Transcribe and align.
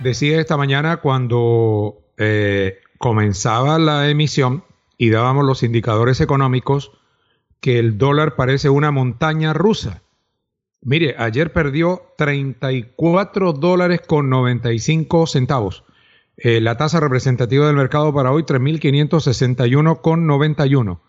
Decía 0.00 0.40
esta 0.40 0.56
mañana 0.56 0.96
cuando 0.98 2.02
eh, 2.18 2.80
comenzaba 2.98 3.78
la 3.78 4.08
emisión 4.08 4.64
y 4.98 5.10
dábamos 5.10 5.44
los 5.44 5.62
indicadores 5.62 6.20
económicos 6.20 6.92
que 7.60 7.78
el 7.78 7.98
dólar 7.98 8.34
parece 8.34 8.68
una 8.68 8.90
montaña 8.90 9.52
rusa. 9.52 10.02
Mire, 10.80 11.14
ayer 11.16 11.52
perdió 11.52 12.02
34 12.18 13.52
dólares 13.52 14.00
con 14.04 14.28
95 14.28 15.28
centavos. 15.28 15.84
Eh, 16.36 16.60
la 16.60 16.76
tasa 16.76 16.98
representativa 16.98 17.66
del 17.66 17.76
mercado 17.76 18.12
para 18.12 18.32
hoy 18.32 18.42
3.561 18.42 20.00
con 20.00 20.26
91. 20.26 21.00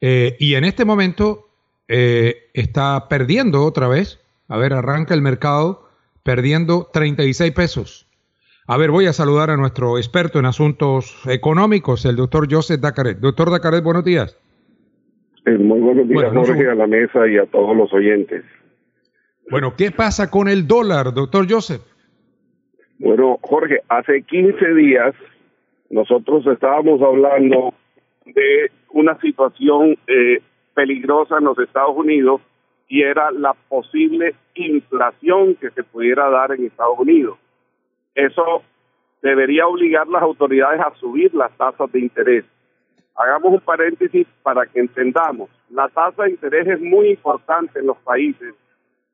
Eh, 0.00 0.36
y 0.38 0.54
en 0.54 0.64
este 0.64 0.84
momento 0.84 1.49
eh, 1.92 2.48
está 2.54 3.08
perdiendo 3.08 3.64
otra 3.64 3.88
vez. 3.88 4.20
A 4.46 4.56
ver, 4.56 4.72
arranca 4.72 5.12
el 5.12 5.22
mercado 5.22 5.88
perdiendo 6.22 6.88
36 6.92 7.52
pesos. 7.52 8.06
A 8.68 8.76
ver, 8.76 8.92
voy 8.92 9.06
a 9.06 9.12
saludar 9.12 9.50
a 9.50 9.56
nuestro 9.56 9.98
experto 9.98 10.38
en 10.38 10.46
asuntos 10.46 11.20
económicos, 11.28 12.04
el 12.04 12.14
doctor 12.14 12.46
Joseph 12.48 12.80
Dacaret. 12.80 13.18
Doctor 13.18 13.50
Dacaret, 13.50 13.82
buenos 13.82 14.04
días. 14.04 14.38
Eh, 15.46 15.58
muy 15.58 15.80
buenos 15.80 16.06
días, 16.06 16.32
Jorge, 16.32 16.68
a 16.68 16.76
la 16.76 16.86
mesa 16.86 17.26
y 17.26 17.38
a 17.38 17.46
todos 17.46 17.76
los 17.76 17.92
oyentes. 17.92 18.44
Bueno, 19.50 19.74
¿qué 19.76 19.90
pasa 19.90 20.30
con 20.30 20.48
el 20.48 20.68
dólar, 20.68 21.12
doctor 21.12 21.50
Joseph? 21.50 21.82
Bueno, 23.00 23.38
Jorge, 23.42 23.80
hace 23.88 24.22
15 24.22 24.74
días 24.74 25.14
nosotros 25.88 26.46
estábamos 26.46 27.02
hablando 27.02 27.74
de 28.26 28.70
una 28.92 29.18
situación 29.18 29.96
eh, 30.06 30.40
peligrosa 30.74 31.38
en 31.38 31.44
los 31.44 31.58
Estados 31.58 31.96
Unidos 31.96 32.40
y 32.88 33.02
era 33.02 33.30
la 33.30 33.54
posible 33.68 34.34
inflación 34.54 35.54
que 35.54 35.70
se 35.70 35.84
pudiera 35.84 36.28
dar 36.28 36.52
en 36.52 36.66
Estados 36.66 36.98
Unidos. 36.98 37.38
Eso 38.14 38.62
debería 39.22 39.66
obligar 39.66 40.06
a 40.06 40.10
las 40.10 40.22
autoridades 40.22 40.80
a 40.80 40.92
subir 40.96 41.32
las 41.34 41.52
tasas 41.56 41.90
de 41.92 42.00
interés. 42.00 42.44
Hagamos 43.14 43.52
un 43.52 43.60
paréntesis 43.60 44.26
para 44.42 44.66
que 44.66 44.80
entendamos. 44.80 45.50
La 45.70 45.88
tasa 45.88 46.24
de 46.24 46.30
interés 46.30 46.66
es 46.66 46.80
muy 46.80 47.10
importante 47.10 47.78
en 47.78 47.86
los 47.86 47.98
países 47.98 48.54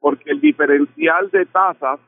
porque 0.00 0.30
el 0.30 0.40
diferencial 0.40 1.30
de 1.30 1.46
tasas 1.46 1.98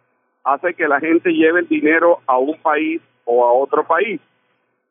hace 0.44 0.74
que 0.74 0.88
la 0.88 1.00
gente 1.00 1.30
lleve 1.32 1.60
el 1.60 1.68
dinero 1.68 2.20
a 2.26 2.38
un 2.38 2.56
país 2.58 3.02
o 3.24 3.44
a 3.44 3.52
otro 3.52 3.84
país. 3.86 4.20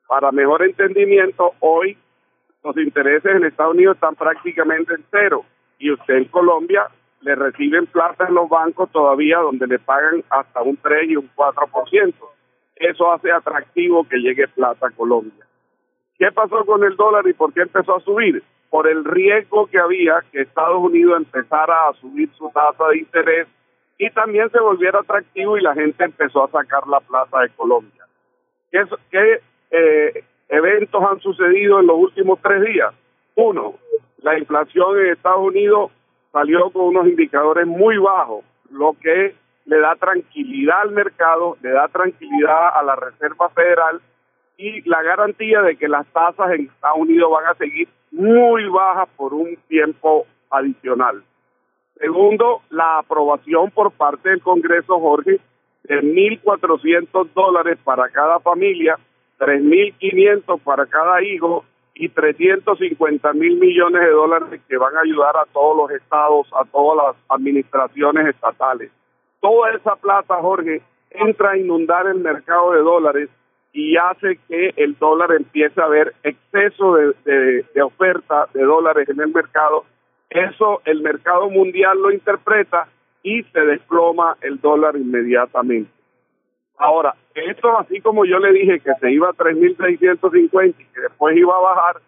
Para 0.08 0.32
mejor 0.32 0.64
entendimiento, 0.64 1.54
hoy 1.60 1.98
los 2.68 2.78
intereses 2.78 3.36
en 3.36 3.46
Estados 3.46 3.74
Unidos 3.74 3.96
están 3.96 4.16
prácticamente 4.16 4.94
en 4.94 5.04
cero 5.10 5.46
y 5.80 5.92
usted 5.92 6.16
en 6.16 6.26
Colombia 6.26 6.88
le 7.22 7.36
reciben 7.36 7.88
plata 7.88 8.28
en 8.28 8.36
los 8.36 8.50
bancos 8.50 8.92
todavía 8.92 9.40
donde 9.40 9.68
le 9.68 9.80
pagan 9.80 10.24
hasta 10.30 10.62
un 10.62 10.78
3 10.78 11.10
y 11.10 11.16
un 11.16 11.30
4%. 11.36 12.14
Eso 12.76 13.12
hace 13.12 13.32
atractivo 13.32 14.08
que 14.08 14.18
llegue 14.18 14.48
plata 14.50 14.88
a 14.88 14.92
Colombia. 14.92 15.46
¿Qué 16.20 16.32
pasó 16.32 16.66
con 16.66 16.84
el 16.84 16.96
dólar 16.96 17.28
y 17.28 17.34
por 17.34 17.54
qué 17.54 17.62
empezó 17.62 17.96
a 17.96 18.02
subir? 18.02 18.44
Por 18.70 18.88
el 18.88 19.06
riesgo 19.06 19.68
que 19.68 19.80
había 19.80 20.24
que 20.32 20.42
Estados 20.42 20.80
Unidos 20.80 21.18
empezara 21.18 21.88
a 21.88 21.94
subir 21.94 22.30
su 22.38 22.50
tasa 22.50 22.88
de 22.90 23.00
interés 23.00 23.48
y 23.98 24.10
también 24.12 24.50
se 24.52 24.60
volviera 24.60 25.00
atractivo 25.00 25.58
y 25.58 25.62
la 25.62 25.74
gente 25.74 26.04
empezó 26.04 26.44
a 26.44 26.52
sacar 26.52 26.86
la 26.88 27.00
plata 27.00 27.42
de 27.42 27.50
Colombia. 27.50 28.04
¿Qué, 28.72 28.84
qué 29.10 29.42
eh, 29.72 30.24
eventos 30.50 31.04
han 31.04 31.20
sucedido 31.20 31.80
en 31.80 31.88
los 31.88 31.98
últimos 31.98 32.40
tres 32.42 32.62
días. 32.64 32.94
Uno, 33.36 33.76
la 34.22 34.38
inflación 34.38 35.00
en 35.00 35.14
Estados 35.14 35.46
Unidos 35.46 35.92
salió 36.32 36.70
con 36.72 36.84
unos 36.86 37.08
indicadores 37.08 37.68
muy 37.68 37.98
bajos, 37.98 38.44
lo 38.70 38.96
que 39.02 39.36
le 39.66 39.80
da 39.80 39.96
tranquilidad 39.96 40.82
al 40.82 40.92
mercado, 40.92 41.58
le 41.62 41.72
da 41.72 41.88
tranquilidad 41.90 42.70
a 42.78 42.84
la 42.84 42.96
Reserva 42.96 43.50
Federal 43.50 44.02
y 44.58 44.88
la 44.90 45.04
garantía 45.04 45.62
de 45.62 45.76
que 45.76 45.88
las 45.88 46.08
tasas 46.08 46.52
en 46.52 46.66
Estados 46.66 47.00
Unidos 47.00 47.32
van 47.32 47.46
a 47.46 47.56
seguir 47.56 47.88
muy 48.12 48.68
bajas 48.70 49.10
por 49.16 49.34
un 49.34 49.56
tiempo 49.68 50.26
adicional. 50.50 51.24
Segundo, 52.00 52.62
la 52.70 53.00
aprobación 53.00 53.72
por 53.72 53.92
parte 53.92 54.30
del 54.30 54.42
Congreso, 54.42 55.00
Jorge, 55.00 55.40
de 55.84 56.02
1.400 56.02 57.30
dólares 57.34 57.78
para 57.84 58.10
cada 58.10 58.40
familia 58.40 58.98
3.500 59.40 60.60
para 60.62 60.86
cada 60.86 61.22
hijo 61.22 61.64
y 61.94 62.10
350 62.10 63.34
mil 63.34 63.58
millones 63.58 64.02
de 64.02 64.10
dólares 64.10 64.62
que 64.68 64.78
van 64.78 64.96
a 64.96 65.02
ayudar 65.02 65.36
a 65.36 65.46
todos 65.52 65.78
los 65.78 65.92
estados, 65.92 66.48
a 66.54 66.64
todas 66.66 67.08
las 67.08 67.16
administraciones 67.30 68.28
estatales. 68.28 68.92
Toda 69.42 69.72
esa 69.72 69.96
plata, 69.96 70.36
Jorge, 70.36 70.82
entra 71.10 71.52
a 71.52 71.58
inundar 71.58 72.08
el 72.08 72.20
mercado 72.20 72.72
de 72.74 72.80
dólares 72.80 73.30
y 73.74 73.98
hace 73.98 74.40
que 74.48 74.74
el 74.76 74.98
dólar 74.98 75.32
empiece 75.34 75.80
a 75.82 75.86
haber 75.86 76.14
exceso 76.24 76.96
de, 76.96 77.66
de 77.74 77.82
oferta 77.82 78.48
de 78.54 78.64
dólares 78.64 79.10
en 79.10 79.20
el 79.20 79.34
mercado. 79.34 79.86
Eso 80.30 80.82
el 80.86 81.02
mercado 81.02 81.50
mundial 81.50 82.00
lo 82.00 82.12
interpreta 82.12 82.88
y 83.24 83.44
se 83.44 83.60
desploma 83.62 84.38
el 84.42 84.60
dólar 84.60 84.96
inmediatamente. 84.96 85.97
Ahora, 86.78 87.16
esto 87.34 87.78
así 87.78 88.00
como 88.02 88.26
yo 88.26 88.38
le 88.40 88.54
dije 88.54 88.80
que 88.80 88.94
se 89.00 89.12
iba 89.12 89.30
a 89.30 89.34
3.650 89.34 90.76
y 90.78 90.86
que 90.86 91.02
después 91.02 91.36
iba 91.36 91.56
a 91.56 91.60
bajar, 91.60 92.02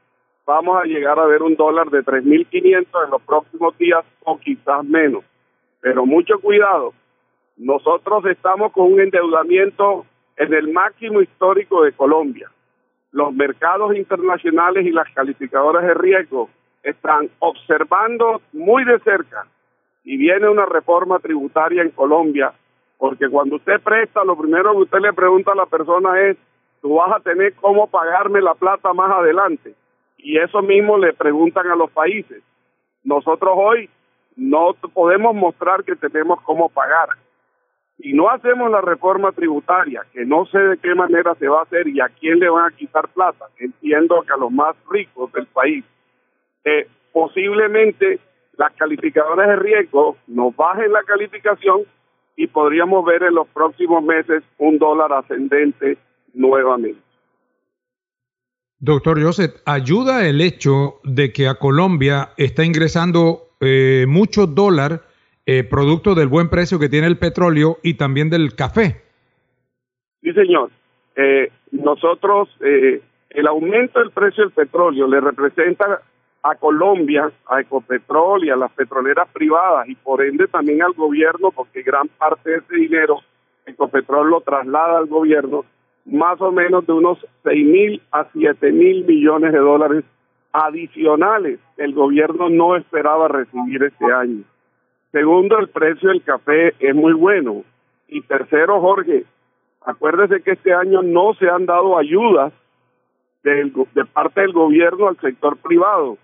vamos 0.46 0.80
a 0.82 0.86
llegar 0.86 1.20
a 1.20 1.26
ver 1.26 1.42
un 1.42 1.56
dólar 1.56 1.90
de 1.90 2.04
3.500 2.04 3.06
en 3.06 3.12
los 3.12 3.22
próximos 3.24 3.78
días 3.78 4.06
o 4.24 4.38
quizás 4.38 4.84
menos. 4.84 5.24
Pero 5.82 6.06
mucho 6.06 6.40
cuidado, 6.40 6.94
nosotros 7.58 8.26
estamos 8.26 8.72
con 8.72 8.94
un 8.94 9.02
endeudamiento 9.02 10.06
en 10.38 10.54
el 10.54 10.72
máximo 10.72 11.22
histórico 11.22 11.84
de 11.84 11.92
Colombia. 11.94 12.50
Los 13.12 13.34
mercados 13.34 13.96
internacionales 13.96 14.86
y 14.86 14.92
las 14.92 15.12
calificadoras 15.14 15.84
de 15.84 15.96
riesgo 15.96 16.50
están 16.84 17.30
observando 17.40 18.42
muy 18.54 18.86
de 18.86 19.00
cerca 19.00 19.48
y 20.04 20.18
viene 20.18 20.48
una 20.48 20.66
reforma 20.66 21.20
tributaria 21.20 21.82
en 21.82 21.90
Colombia 21.90 22.54
porque 23.00 23.30
cuando 23.30 23.56
usted 23.56 23.80
presta, 23.82 24.26
lo 24.26 24.38
primero 24.38 24.74
que 24.74 24.80
usted 24.80 25.00
le 25.00 25.14
pregunta 25.14 25.54
a 25.54 25.56
la 25.56 25.66
persona 25.66 26.20
es, 26.20 26.38
tú 26.82 26.96
vas 26.96 27.16
a 27.16 27.22
tener 27.22 27.54
cómo 27.54 27.88
pagarme 27.88 28.42
la 28.42 28.54
plata 28.56 28.94
más 28.94 29.10
adelante. 29.10 29.74
Y 30.18 30.38
eso 30.38 30.62
mismo 30.62 30.98
le 30.98 31.14
preguntan 31.14 31.68
a 31.72 31.78
los 31.78 31.90
países. 31.92 32.44
Nosotros 33.06 33.54
hoy 33.56 33.90
no 34.36 34.76
podemos 34.94 35.34
mostrar 35.34 35.86
que 35.86 35.96
tenemos 35.96 36.42
cómo 36.42 36.68
pagar. 36.68 37.08
Si 37.98 38.12
no 38.12 38.30
hacemos 38.30 38.70
la 38.70 38.82
reforma 38.82 39.32
tributaria, 39.32 40.02
que 40.12 40.26
no 40.26 40.46
sé 40.48 40.58
de 40.58 40.78
qué 40.78 40.94
manera 40.94 41.36
se 41.36 41.48
va 41.48 41.60
a 41.60 41.64
hacer 41.64 41.88
y 41.88 42.02
a 42.02 42.10
quién 42.10 42.40
le 42.40 42.50
van 42.50 42.66
a 42.66 42.76
quitar 42.76 43.08
plata, 43.08 43.46
entiendo 43.60 44.24
que 44.24 44.34
a 44.34 44.38
los 44.38 44.52
más 44.52 44.76
ricos 44.90 45.32
del 45.32 45.46
país, 45.48 45.86
eh, 46.66 46.86
posiblemente 47.14 48.20
las 48.58 48.74
calificadoras 48.74 49.48
de 49.48 49.56
riesgo 49.56 50.18
nos 50.28 50.54
bajen 50.54 50.92
la 50.92 51.04
calificación 51.04 51.84
y 52.40 52.48
podríamos 52.48 53.04
ver 53.04 53.24
en 53.24 53.36
los 53.36 53.50
próximos 53.50 54.02
meses 54.02 54.44
un 54.60 54.78
dólar 54.80 55.12
ascendente 55.12 55.98
nuevamente. 56.34 57.02
Doctor 58.80 59.22
Joseph, 59.22 59.56
¿ayuda 59.66 60.26
el 60.26 60.40
hecho 60.40 61.02
de 61.04 61.34
que 61.34 61.50
a 61.50 61.56
Colombia 61.56 62.30
está 62.38 62.64
ingresando 62.64 63.50
eh, 63.60 64.06
mucho 64.08 64.48
dólar 64.48 65.02
eh, 65.46 65.66
producto 65.66 66.16
del 66.16 66.30
buen 66.30 66.50
precio 66.50 66.80
que 66.80 66.88
tiene 66.88 67.08
el 67.08 67.18
petróleo 67.18 67.80
y 67.84 67.96
también 67.96 68.30
del 68.30 68.56
café? 68.56 69.02
Sí, 70.22 70.32
señor. 70.32 70.72
Eh, 71.18 71.52
nosotros, 71.72 72.48
eh, 72.62 73.02
el 73.32 73.48
aumento 73.48 74.00
del 74.00 74.12
precio 74.12 74.46
del 74.46 74.54
petróleo 74.54 75.10
le 75.10 75.20
representa 75.20 76.04
a 76.44 76.56
Colombia, 76.56 77.32
a 77.48 77.62
Ecopetrol 77.62 78.46
y 78.46 78.50
a 78.50 78.56
las 78.56 78.72
petroleras 78.72 79.28
privadas 79.30 79.88
y 79.90 79.96
por 79.96 80.24
ende 80.24 80.48
también 80.48 80.82
al 80.82 80.94
gobierno, 80.94 81.52
porque 81.52 81.82
gran 81.82 82.08
parte 82.08 82.50
de 82.50 82.58
ese 82.58 82.76
dinero 82.76 83.20
Ecopetrol 83.66 84.30
lo 84.30 84.42
traslada 84.42 84.98
al 84.98 85.08
gobierno, 85.08 85.66
más 86.06 86.40
o 86.42 86.52
menos 86.52 86.88
de 86.88 86.94
unos 86.94 87.20
6 87.44 87.68
mil 87.68 88.02
a 88.12 88.26
7 88.32 88.72
mil 88.72 89.06
millones 89.06 89.52
de 89.52 89.60
dólares 89.60 90.06
adicionales 90.52 91.60
el 91.78 91.94
gobierno 91.94 92.50
no 92.50 92.76
esperaba 92.76 93.28
recibir 93.28 93.84
este 93.84 94.06
año. 94.12 94.44
Segundo, 95.12 95.58
el 95.58 95.70
precio 95.70 96.10
del 96.10 96.24
café 96.24 96.74
es 96.80 96.94
muy 96.94 97.14
bueno. 97.14 97.64
Y 98.08 98.22
tercero, 98.22 98.82
Jorge, 98.82 99.26
acuérdese 99.82 100.42
que 100.42 100.52
este 100.52 100.74
año 100.74 101.02
no 101.02 101.34
se 101.36 101.50
han 101.50 101.66
dado 101.66 101.98
ayudas 101.98 102.54
de 103.44 104.06
parte 104.14 104.42
del 104.42 104.52
gobierno 104.52 105.08
al 105.08 105.18
sector 105.22 105.58
privado, 105.58 106.18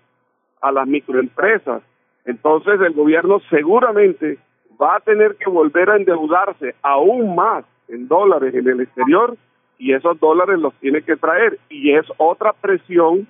a 0.66 0.72
las 0.72 0.86
microempresas. 0.86 1.82
Entonces 2.24 2.80
el 2.80 2.92
gobierno 2.92 3.40
seguramente 3.50 4.38
va 4.80 4.96
a 4.96 5.00
tener 5.00 5.36
que 5.36 5.48
volver 5.48 5.90
a 5.90 5.96
endeudarse 5.96 6.74
aún 6.82 7.34
más 7.34 7.64
en 7.88 8.08
dólares 8.08 8.54
en 8.54 8.68
el 8.68 8.80
exterior 8.80 9.36
y 9.78 9.92
esos 9.92 10.18
dólares 10.18 10.58
los 10.58 10.74
tiene 10.74 11.02
que 11.02 11.16
traer 11.16 11.58
y 11.68 11.92
es 11.92 12.06
otra 12.18 12.52
presión 12.52 13.26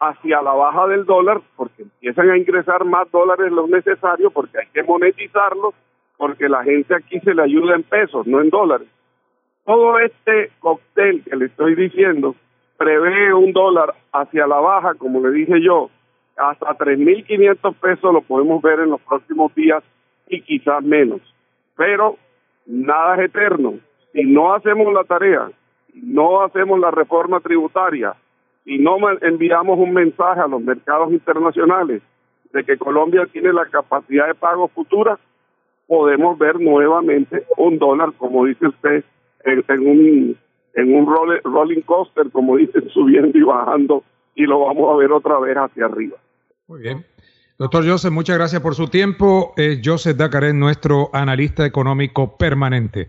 hacia 0.00 0.40
la 0.42 0.52
baja 0.52 0.86
del 0.86 1.04
dólar 1.04 1.40
porque 1.56 1.82
empiezan 1.82 2.30
a 2.30 2.36
ingresar 2.36 2.84
más 2.84 3.10
dólares 3.10 3.50
lo 3.50 3.66
necesario 3.66 4.30
porque 4.30 4.58
hay 4.58 4.66
que 4.72 4.82
monetizarlos 4.82 5.74
porque 6.16 6.48
la 6.48 6.62
gente 6.64 6.94
aquí 6.94 7.20
se 7.20 7.34
le 7.34 7.42
ayuda 7.42 7.74
en 7.74 7.84
pesos, 7.84 8.26
no 8.26 8.40
en 8.40 8.50
dólares. 8.50 8.88
Todo 9.64 9.98
este 9.98 10.50
cóctel 10.58 11.22
que 11.24 11.36
le 11.36 11.46
estoy 11.46 11.74
diciendo 11.74 12.34
prevé 12.76 13.34
un 13.34 13.52
dólar 13.52 13.94
hacia 14.12 14.46
la 14.46 14.60
baja, 14.60 14.94
como 14.94 15.20
le 15.20 15.30
dije 15.32 15.60
yo, 15.60 15.90
hasta 16.38 16.76
3.500 16.76 17.74
pesos 17.74 18.12
lo 18.12 18.22
podemos 18.22 18.62
ver 18.62 18.80
en 18.80 18.90
los 18.90 19.00
próximos 19.02 19.54
días 19.54 19.82
y 20.28 20.40
quizás 20.42 20.82
menos. 20.82 21.20
Pero 21.76 22.16
nada 22.66 23.16
es 23.16 23.30
eterno. 23.30 23.74
Si 24.12 24.24
no 24.24 24.54
hacemos 24.54 24.92
la 24.92 25.04
tarea, 25.04 25.50
no 25.94 26.42
hacemos 26.42 26.78
la 26.78 26.90
reforma 26.90 27.40
tributaria 27.40 28.14
y 28.64 28.78
no 28.78 28.96
enviamos 29.22 29.78
un 29.78 29.92
mensaje 29.92 30.40
a 30.40 30.46
los 30.46 30.60
mercados 30.60 31.12
internacionales 31.12 32.02
de 32.52 32.64
que 32.64 32.78
Colombia 32.78 33.26
tiene 33.32 33.52
la 33.52 33.66
capacidad 33.66 34.26
de 34.26 34.34
pago 34.34 34.68
futura, 34.68 35.18
podemos 35.86 36.38
ver 36.38 36.60
nuevamente 36.60 37.44
un 37.56 37.78
dólar, 37.78 38.12
como 38.16 38.44
dice 38.44 38.68
usted, 38.68 39.04
en, 39.44 39.64
un 39.86 40.36
en 40.74 40.94
un 40.94 41.06
rolling 41.44 41.80
coaster, 41.82 42.30
como 42.30 42.56
dicen, 42.56 42.88
subiendo 42.94 43.36
y 43.36 43.42
bajando, 43.42 44.04
y 44.34 44.44
lo 44.44 44.60
vamos 44.60 44.92
a 44.92 44.96
ver 44.96 45.12
otra 45.12 45.38
vez 45.38 45.56
hacia 45.56 45.86
arriba. 45.86 46.16
Muy 46.68 46.80
bien. 46.80 47.06
Doctor 47.58 47.84
Joseph, 47.84 48.12
muchas 48.12 48.36
gracias 48.36 48.60
por 48.60 48.74
su 48.74 48.88
tiempo. 48.88 49.54
Eh, 49.56 49.80
Joseph 49.82 50.16
Dacaré, 50.16 50.52
nuestro 50.52 51.10
analista 51.14 51.64
económico 51.64 52.36
permanente. 52.36 53.08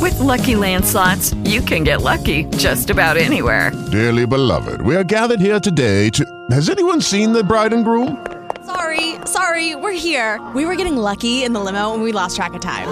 With 0.00 0.18
lucky 0.18 0.54
landslots, 0.54 1.36
you 1.44 1.60
can 1.62 1.84
get 1.84 2.00
lucky 2.00 2.46
just 2.56 2.90
about 2.90 3.16
anywhere. 3.16 3.72
Dearly 3.92 4.26
beloved, 4.26 4.80
we 4.80 4.96
are 4.96 5.04
gathered 5.04 5.40
here 5.40 5.60
today 5.60 6.08
to. 6.10 6.24
Has 6.50 6.70
anyone 6.70 7.00
seen 7.00 7.32
the 7.32 7.44
bride 7.44 7.74
and 7.74 7.84
groom? 7.84 8.16
Sorry, 8.64 9.16
sorry, 9.26 9.76
we're 9.76 9.92
here. 9.92 10.40
We 10.54 10.64
were 10.64 10.76
getting 10.76 10.96
lucky 10.96 11.44
in 11.44 11.52
the 11.52 11.60
limo 11.60 11.92
and 11.92 12.02
we 12.02 12.10
lost 12.10 12.36
track 12.36 12.54
of 12.54 12.60
time. 12.60 12.88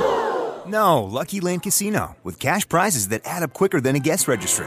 No, 0.66 1.02
Lucky 1.02 1.40
Land 1.40 1.62
Casino, 1.64 2.16
with 2.22 2.38
cash 2.38 2.68
prizes 2.68 3.08
that 3.08 3.22
add 3.24 3.42
up 3.42 3.54
quicker 3.54 3.80
than 3.80 3.96
a 3.96 3.98
guest 3.98 4.28
registry 4.28 4.66